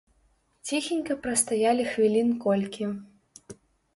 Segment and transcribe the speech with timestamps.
[0.67, 2.85] Ціхенька прастаялі хвілін колькі.